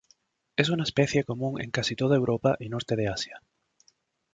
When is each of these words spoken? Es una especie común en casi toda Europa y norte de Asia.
Es 0.55 0.69
una 0.69 0.81
especie 0.81 1.23
común 1.25 1.61
en 1.61 1.69
casi 1.69 1.95
toda 1.95 2.15
Europa 2.17 2.57
y 2.59 2.69
norte 2.69 2.95
de 2.95 3.07
Asia. 3.07 3.39